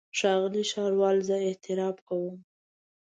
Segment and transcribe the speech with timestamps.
[0.17, 2.35] ښاغلی ښاروال زه اعتراف کوم.